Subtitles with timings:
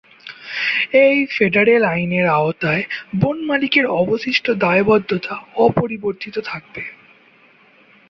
[1.03, 2.83] এই ফেডারেল আইনের আওতায়
[3.19, 5.35] বন মালিকের অবশিষ্ট দায়বদ্ধতা
[5.57, 6.83] অপরিবর্তিত থাকবে।